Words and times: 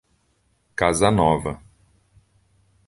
Casa 0.75 1.11
Nova 1.11 1.61